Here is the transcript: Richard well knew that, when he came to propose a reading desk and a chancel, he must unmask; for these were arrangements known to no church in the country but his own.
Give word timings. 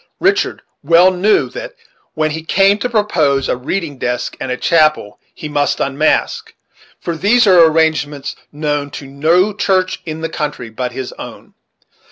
Richard 0.19 0.63
well 0.83 1.11
knew 1.11 1.47
that, 1.51 1.75
when 2.15 2.31
he 2.31 2.41
came 2.41 2.79
to 2.79 2.89
propose 2.89 3.47
a 3.47 3.55
reading 3.55 3.99
desk 3.99 4.35
and 4.39 4.51
a 4.51 4.57
chancel, 4.57 5.19
he 5.31 5.47
must 5.47 5.79
unmask; 5.79 6.55
for 6.99 7.15
these 7.15 7.45
were 7.45 7.69
arrangements 7.71 8.35
known 8.51 8.89
to 8.89 9.05
no 9.05 9.53
church 9.53 10.01
in 10.03 10.21
the 10.21 10.27
country 10.27 10.71
but 10.71 10.91
his 10.91 11.13
own. 11.19 11.53